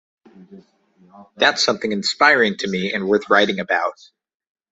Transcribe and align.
That’s 1.35 1.61
something 1.63 1.91
inspiring 1.91 2.57
to 2.57 2.67
me 2.67 2.91
and 2.91 3.07
worth 3.07 3.29
writing 3.29 3.59
about. 3.59 3.99